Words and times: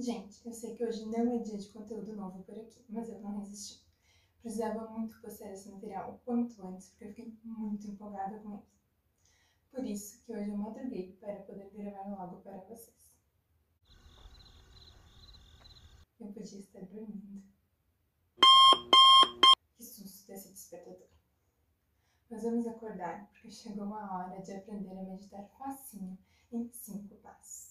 Gente, 0.00 0.40
eu 0.46 0.52
sei 0.54 0.74
que 0.74 0.82
hoje 0.82 1.04
não 1.04 1.34
é 1.34 1.38
dia 1.40 1.58
de 1.58 1.68
conteúdo 1.68 2.16
novo 2.16 2.42
por 2.44 2.58
aqui, 2.58 2.82
mas 2.88 3.10
eu 3.10 3.20
não 3.20 3.38
resisti. 3.40 3.86
Precisava 4.40 4.88
muito 4.88 5.20
postar 5.20 5.52
esse 5.52 5.68
material 5.68 6.14
o 6.14 6.18
quanto 6.20 6.66
antes, 6.66 6.88
porque 6.88 7.04
eu 7.04 7.08
fiquei 7.10 7.38
muito 7.44 7.86
empolgada 7.86 8.38
com 8.38 8.54
ele. 8.54 8.62
Por 9.70 9.84
isso 9.84 10.24
que 10.24 10.32
hoje 10.32 10.48
eu 10.48 10.56
madruguei 10.56 11.12
para 11.20 11.42
poder 11.42 11.68
gravar 11.74 12.08
logo 12.08 12.40
para 12.40 12.56
vocês. 12.62 13.12
Eu 16.18 16.32
podia 16.32 16.60
estar 16.60 16.80
dormindo. 16.86 17.42
Que 19.76 19.84
susto 19.84 20.26
desse 20.28 20.50
despertador. 20.50 21.08
Mas 22.30 22.42
vamos 22.42 22.66
acordar, 22.66 23.28
porque 23.28 23.50
chegou 23.50 23.92
a 23.92 24.16
hora 24.16 24.40
de 24.40 24.50
aprender 24.50 24.98
a 24.98 25.02
meditar 25.02 25.46
facinho 25.58 26.16
em 26.50 26.72
cinco 26.72 27.16
passos. 27.16 27.69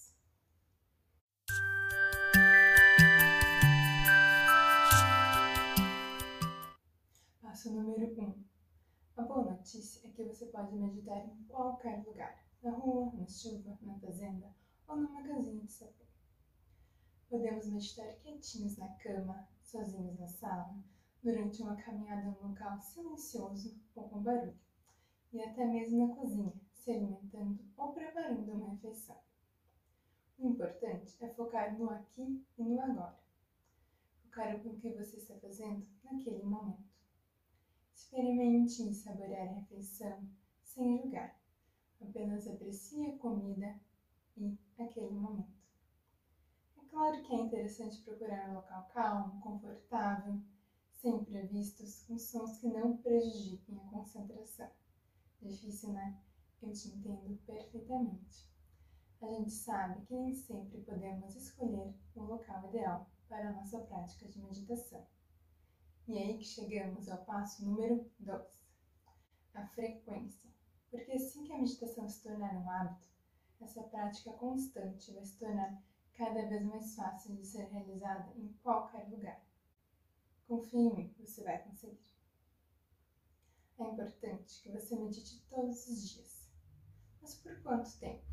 Notícia 10.20 10.24
é 10.24 10.26
que 10.26 10.36
você 10.36 10.46
pode 10.48 10.76
meditar 10.76 11.26
em 11.26 11.44
qualquer 11.48 12.04
lugar, 12.06 12.44
na 12.62 12.72
rua, 12.72 13.12
na 13.14 13.28
chuva, 13.28 13.78
na 13.82 13.98
fazenda 14.00 14.54
ou 14.88 14.98
numa 14.98 15.24
casinha 15.24 15.64
de 15.64 15.72
sapê. 15.72 16.06
Podemos 17.30 17.68
meditar 17.68 18.16
quietinhos 18.18 18.78
na 18.78 18.90
cama, 18.96 19.48
sozinhos 19.62 20.20
na 20.20 20.28
sala, 20.28 20.76
durante 21.24 21.62
uma 21.62 21.76
caminhada 21.76 22.24
em 22.24 22.30
um 22.30 22.50
local 22.50 22.80
silencioso 22.80 23.80
ou 23.96 24.10
com 24.10 24.22
barulho, 24.22 24.58
e 25.32 25.42
até 25.42 25.66
mesmo 25.66 26.08
na 26.08 26.16
cozinha, 26.16 26.54
se 26.74 26.92
alimentando 26.92 27.60
ou 27.78 27.94
preparando 27.94 28.52
uma 28.52 28.72
refeição. 28.72 29.20
O 30.40 30.48
importante 30.48 31.16
é 31.24 31.30
focar 31.30 31.78
no 31.78 31.90
aqui 31.90 32.44
e 32.58 32.64
no 32.64 32.82
agora. 32.82 33.20
Focar 34.24 34.58
no 34.64 34.76
que 34.78 34.90
você 34.90 35.18
está 35.18 35.36
fazendo 35.36 35.86
naquele 36.04 36.44
momento. 36.44 36.89
Experimente 38.12 38.82
em 38.82 38.92
saborear 38.92 39.48
a 39.48 39.52
refeição 39.52 40.28
sem 40.64 40.98
julgar. 40.98 41.40
Apenas 42.02 42.48
aprecie 42.48 43.06
a 43.06 43.18
comida 43.20 43.80
e 44.36 44.58
aquele 44.80 45.12
momento. 45.12 45.54
É 46.76 46.90
claro 46.90 47.22
que 47.22 47.36
é 47.36 47.40
interessante 47.40 48.02
procurar 48.02 48.50
um 48.50 48.56
local 48.56 48.90
calmo, 48.92 49.40
confortável, 49.42 50.42
sem 50.92 51.18
imprevistos, 51.18 52.02
com 52.08 52.18
sons 52.18 52.58
que 52.58 52.68
não 52.68 52.98
prejudiquem 52.98 53.80
a 53.80 53.92
concentração. 53.92 54.72
Difícil, 55.40 55.94
né? 55.94 56.20
Eu 56.64 56.74
te 56.74 56.88
entendo 56.88 57.38
perfeitamente. 57.46 58.50
A 59.22 59.28
gente 59.28 59.52
sabe 59.52 60.04
que 60.08 60.16
nem 60.16 60.34
sempre 60.34 60.82
podemos 60.82 61.36
escolher 61.36 61.94
o 62.16 62.24
local 62.24 62.70
ideal 62.70 63.08
para 63.28 63.50
a 63.50 63.54
nossa 63.54 63.80
prática 63.82 64.28
de 64.28 64.42
meditação. 64.42 65.06
E 66.10 66.18
aí 66.18 66.40
que 66.40 66.44
chegamos 66.44 67.08
ao 67.08 67.24
passo 67.24 67.64
número 67.64 68.04
2, 68.18 68.42
a 69.54 69.68
frequência. 69.68 70.50
Porque 70.90 71.12
assim 71.12 71.44
que 71.44 71.54
a 71.54 71.60
meditação 71.60 72.10
se 72.10 72.24
tornar 72.24 72.52
um 72.56 72.68
hábito, 72.68 73.08
essa 73.62 73.84
prática 73.84 74.34
constante 74.34 75.14
vai 75.14 75.24
se 75.24 75.38
tornar 75.38 75.80
cada 76.14 76.48
vez 76.48 76.66
mais 76.66 76.96
fácil 76.96 77.36
de 77.36 77.46
ser 77.46 77.66
realizada 77.66 78.34
em 78.36 78.52
qualquer 78.64 79.08
lugar. 79.08 79.40
Confie 80.48 80.78
em 80.80 80.96
mim, 80.96 81.16
você 81.20 81.44
vai 81.44 81.62
conseguir. 81.62 82.02
É 83.78 83.84
importante 83.84 84.64
que 84.64 84.72
você 84.72 84.96
medite 84.96 85.46
todos 85.48 85.88
os 85.88 86.10
dias. 86.10 86.50
Mas 87.22 87.36
por 87.36 87.62
quanto 87.62 88.00
tempo? 88.00 88.26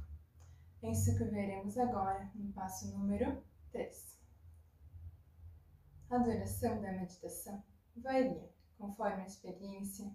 É 0.82 0.92
isso 0.92 1.14
que 1.19 1.24
veremos 1.24 1.77
agora 1.77 2.32
no 2.36 2.50
passo 2.54 2.91
número 2.97 3.44
3. 3.70 4.16
A 6.08 6.18
duração 6.18 6.80
da 6.80 6.92
meditação 6.92 7.60
varia 7.96 8.48
conforme 8.78 9.22
a 9.22 9.26
experiência. 9.26 10.14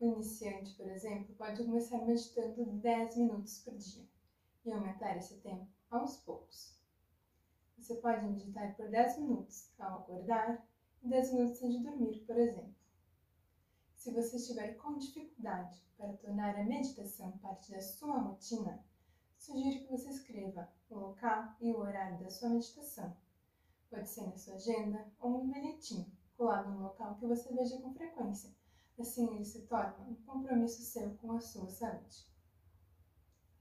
O 0.00 0.06
iniciante, 0.06 0.74
por 0.74 0.88
exemplo, 0.88 1.32
pode 1.36 1.62
começar 1.62 1.98
meditando 2.04 2.64
10 2.64 3.16
minutos 3.18 3.60
por 3.60 3.76
dia 3.76 4.04
e 4.64 4.72
aumentar 4.72 5.16
esse 5.16 5.36
tempo 5.36 5.68
aos 5.88 6.16
poucos. 6.16 6.76
Você 7.78 7.94
pode 7.94 8.26
meditar 8.26 8.74
por 8.74 8.90
10 8.90 9.18
minutos 9.18 9.72
ao 9.78 10.00
acordar 10.00 10.66
e 11.00 11.08
10 11.08 11.32
minutos 11.32 11.62
antes 11.62 11.76
de 11.76 11.84
dormir, 11.84 12.24
por 12.26 12.36
exemplo. 12.36 12.74
Se 13.94 14.10
você 14.10 14.36
estiver 14.36 14.74
com 14.78 14.98
dificuldade 14.98 15.80
para 15.96 16.12
tornar 16.14 16.56
a 16.56 16.64
meditação 16.64 17.38
parte 17.38 17.70
da 17.70 17.80
sua 17.80 18.18
rotina, 18.18 18.84
sugiro 19.38 19.84
que 19.84 19.92
você 19.92 20.10
escreva 20.10 20.68
o 20.90 20.96
local 20.96 21.54
e 21.60 21.70
o 21.70 21.78
horário 21.78 22.18
da 22.18 22.28
sua 22.28 22.48
meditação 22.48 23.16
Pode 23.94 24.08
ser 24.08 24.26
na 24.26 24.36
sua 24.36 24.54
agenda 24.56 25.06
ou 25.20 25.42
um 25.42 25.52
bilhetinho 25.52 26.10
colado 26.36 26.68
no 26.68 26.82
local 26.82 27.14
que 27.14 27.28
você 27.28 27.54
veja 27.54 27.80
com 27.80 27.94
frequência. 27.94 28.52
Assim 28.98 29.32
ele 29.32 29.44
se 29.44 29.68
torna 29.68 30.04
um 30.04 30.16
compromisso 30.26 30.82
seu 30.82 31.14
com 31.18 31.30
a 31.30 31.40
sua 31.40 31.68
saúde. 31.68 32.26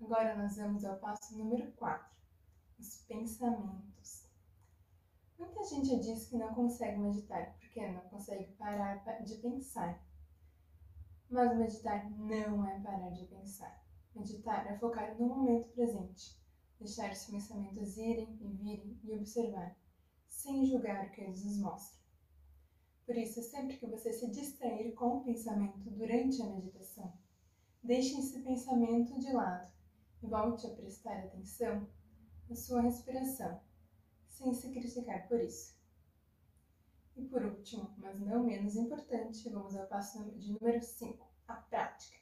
Agora 0.01 0.35
nós 0.35 0.57
vamos 0.57 0.83
ao 0.85 0.97
passo 0.97 1.37
número 1.37 1.71
4, 1.73 2.17
os 2.79 3.03
pensamentos. 3.07 4.27
Muita 5.37 5.63
gente 5.65 5.99
diz 5.99 6.25
que 6.25 6.37
não 6.37 6.51
consegue 6.55 6.97
meditar 6.97 7.53
porque 7.59 7.87
não 7.91 8.01
consegue 8.09 8.51
parar 8.53 9.03
de 9.23 9.35
pensar. 9.35 10.03
Mas 11.29 11.55
meditar 11.55 12.09
não 12.09 12.67
é 12.67 12.79
parar 12.79 13.11
de 13.11 13.27
pensar. 13.27 13.85
Meditar 14.15 14.65
é 14.65 14.79
focar 14.79 15.15
no 15.15 15.27
momento 15.27 15.69
presente, 15.73 16.41
deixar 16.79 17.11
os 17.11 17.23
pensamentos 17.25 17.97
irem 17.97 18.35
e 18.41 18.47
virem 18.47 18.99
e 19.03 19.13
observar 19.13 19.77
sem 20.33 20.65
julgar 20.65 21.05
o 21.05 21.11
que 21.11 21.21
eles 21.21 21.45
nos 21.45 21.57
mostram. 21.59 22.01
Por 23.05 23.15
isso, 23.15 23.41
sempre 23.43 23.77
que 23.77 23.85
você 23.85 24.11
se 24.11 24.29
distrair 24.31 24.93
com 24.93 25.17
o 25.17 25.23
pensamento 25.23 25.89
durante 25.91 26.41
a 26.41 26.49
meditação, 26.49 27.13
deixe 27.83 28.17
esse 28.19 28.41
pensamento 28.41 29.17
de 29.19 29.31
lado 29.31 29.71
e 30.21 30.27
volte 30.27 30.65
a 30.65 30.73
prestar 30.73 31.19
atenção 31.19 31.87
na 32.49 32.55
sua 32.55 32.81
respiração, 32.81 33.61
sem 34.27 34.53
se 34.53 34.71
criticar 34.71 35.27
por 35.27 35.39
isso. 35.39 35.77
E 37.15 37.25
por 37.25 37.45
último, 37.45 37.93
mas 37.97 38.19
não 38.19 38.43
menos 38.43 38.75
importante, 38.75 39.49
vamos 39.49 39.75
ao 39.75 39.87
passo 39.87 40.23
de 40.31 40.51
número 40.51 40.81
5, 40.81 41.25
a 41.47 41.55
prática. 41.55 42.17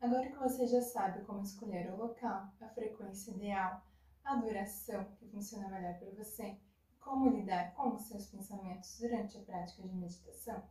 Agora 0.00 0.30
que 0.30 0.38
você 0.38 0.66
já 0.66 0.82
sabe 0.82 1.24
como 1.24 1.42
escolher 1.42 1.92
o 1.92 1.96
local, 1.96 2.52
a 2.60 2.68
frequência 2.68 3.32
ideal, 3.32 3.82
a 4.22 4.36
duração 4.36 5.04
que 5.16 5.26
funciona 5.28 5.68
melhor 5.68 5.98
para 5.98 6.10
você, 6.12 6.58
como 7.04 7.28
lidar 7.28 7.74
com 7.74 7.94
os 7.94 8.08
seus 8.08 8.26
pensamentos 8.26 8.98
durante 8.98 9.36
a 9.36 9.42
prática 9.42 9.86
de 9.86 9.94
meditação, 9.94 10.64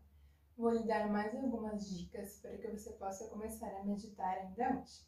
vou 0.57 0.71
lhe 0.71 0.83
dar 0.83 1.07
mais 1.09 1.33
algumas 1.35 1.87
dicas 1.87 2.39
para 2.39 2.57
que 2.57 2.67
você 2.67 2.91
possa 2.93 3.27
começar 3.29 3.69
a 3.69 3.83
meditar 3.83 4.39
ainda 4.39 4.81
hoje. 4.81 5.07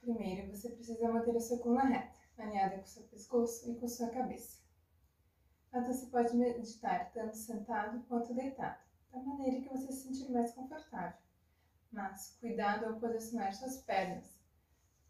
Primeiro, 0.00 0.50
você 0.50 0.70
precisa 0.70 1.12
manter 1.12 1.36
a 1.36 1.40
sua 1.40 1.58
coluna 1.58 1.84
reta, 1.84 2.18
alinhada 2.38 2.76
com 2.78 2.84
o 2.84 2.86
seu 2.86 3.04
pescoço 3.04 3.70
e 3.70 3.76
com 3.76 3.86
sua 3.86 4.10
cabeça. 4.10 4.58
Então, 5.68 5.84
você 5.84 6.06
pode 6.06 6.36
meditar 6.36 7.12
tanto 7.12 7.36
sentado 7.36 8.02
quanto 8.08 8.34
deitado, 8.34 8.80
da 9.12 9.20
maneira 9.20 9.60
que 9.60 9.68
você 9.68 9.92
se 9.92 10.08
sentir 10.08 10.32
mais 10.32 10.52
confortável. 10.52 11.18
Mas 11.92 12.36
cuidado 12.40 12.86
ao 12.86 12.98
posicionar 12.98 13.54
suas 13.54 13.82
pernas 13.82 14.39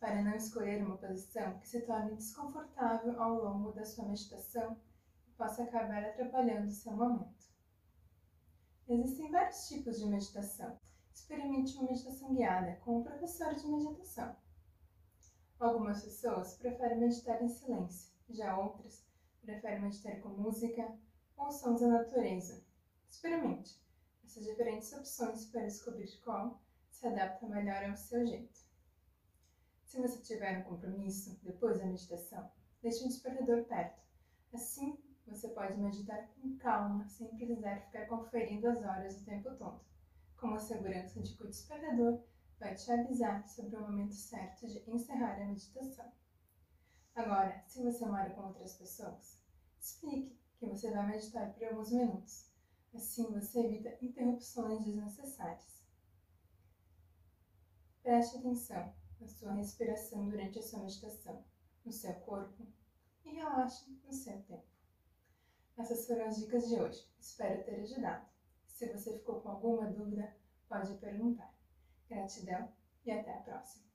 para 0.00 0.22
não 0.22 0.34
escolher 0.34 0.82
uma 0.82 0.96
posição 0.96 1.58
que 1.58 1.68
se 1.68 1.82
torne 1.82 2.16
desconfortável 2.16 3.22
ao 3.22 3.34
longo 3.34 3.72
da 3.72 3.84
sua 3.84 4.08
meditação 4.08 4.80
e 5.28 5.30
possa 5.32 5.62
acabar 5.62 6.02
atrapalhando 6.02 6.70
seu 6.70 6.96
momento. 6.96 7.50
Existem 8.88 9.30
vários 9.30 9.68
tipos 9.68 10.00
de 10.00 10.06
meditação. 10.06 10.80
Experimente 11.14 11.76
uma 11.76 11.90
meditação 11.90 12.34
guiada 12.34 12.80
com 12.80 13.00
um 13.00 13.04
professor 13.04 13.54
de 13.54 13.68
meditação. 13.68 14.34
Algumas 15.60 16.02
pessoas 16.02 16.56
preferem 16.56 16.98
meditar 16.98 17.42
em 17.42 17.48
silêncio, 17.48 18.10
já 18.30 18.58
outras 18.58 19.06
preferem 19.42 19.82
meditar 19.82 20.18
com 20.22 20.30
música 20.30 20.98
ou 21.36 21.52
sons 21.52 21.82
da 21.82 21.88
natureza. 21.88 22.64
Experimente 23.08 23.78
essas 24.24 24.44
diferentes 24.44 24.92
opções 24.92 25.44
para 25.46 25.66
descobrir 25.66 26.08
qual 26.24 26.62
se 26.90 27.06
adapta 27.06 27.46
melhor 27.46 27.84
ao 27.84 27.96
seu 27.96 28.26
jeito. 28.26 28.69
Se 29.90 30.00
você 30.00 30.20
tiver 30.22 30.56
um 30.56 30.62
compromisso 30.62 31.36
depois 31.42 31.80
da 31.80 31.84
meditação, 31.84 32.48
deixe 32.80 33.04
um 33.04 33.08
despertador 33.08 33.64
perto. 33.64 34.00
Assim, 34.54 34.96
você 35.26 35.48
pode 35.48 35.76
meditar 35.80 36.28
com 36.28 36.56
calma, 36.58 37.08
sem 37.08 37.26
precisar 37.36 37.80
ficar 37.80 38.06
conferindo 38.06 38.68
as 38.68 38.78
horas 38.84 39.20
o 39.20 39.24
tempo 39.24 39.52
todo, 39.56 39.80
com 40.36 40.54
a 40.54 40.60
segurança 40.60 41.20
de 41.20 41.34
que 41.34 41.42
o 41.42 41.48
despertador 41.48 42.22
vai 42.60 42.72
te 42.76 42.88
avisar 42.92 43.44
sobre 43.48 43.74
o 43.74 43.80
momento 43.80 44.14
certo 44.14 44.68
de 44.68 44.78
encerrar 44.88 45.42
a 45.42 45.46
meditação. 45.46 46.12
Agora, 47.16 47.60
se 47.66 47.82
você 47.82 48.06
mora 48.06 48.30
com 48.30 48.42
outras 48.42 48.76
pessoas, 48.76 49.42
explique 49.80 50.38
que 50.60 50.66
você 50.66 50.88
vai 50.92 51.04
meditar 51.08 51.52
por 51.52 51.64
alguns 51.64 51.90
minutos. 51.90 52.48
Assim 52.94 53.24
você 53.32 53.66
evita 53.66 53.98
interrupções 54.00 54.84
desnecessárias. 54.84 55.82
Preste 58.04 58.38
atenção 58.38 58.99
na 59.20 59.28
sua 59.28 59.52
respiração 59.52 60.28
durante 60.28 60.58
a 60.58 60.62
sua 60.62 60.80
meditação, 60.80 61.44
no 61.84 61.92
seu 61.92 62.14
corpo 62.14 62.66
e 63.24 63.30
relaxe 63.30 63.90
no 64.04 64.12
seu 64.12 64.40
tempo. 64.42 64.64
Essas 65.76 66.06
foram 66.06 66.26
as 66.26 66.36
dicas 66.36 66.68
de 66.68 66.74
hoje. 66.74 67.06
Espero 67.18 67.64
ter 67.64 67.80
ajudado. 67.80 68.26
Se 68.66 68.86
você 68.92 69.18
ficou 69.18 69.40
com 69.40 69.50
alguma 69.50 69.90
dúvida, 69.90 70.34
pode 70.68 70.94
perguntar. 70.98 71.54
Gratidão 72.08 72.72
e 73.04 73.10
até 73.10 73.34
a 73.34 73.40
próxima! 73.40 73.89